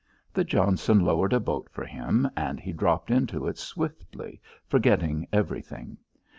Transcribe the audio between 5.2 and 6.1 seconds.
everything.